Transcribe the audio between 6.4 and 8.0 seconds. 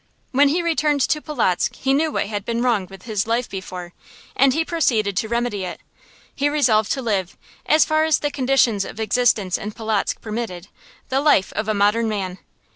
resolved to live, as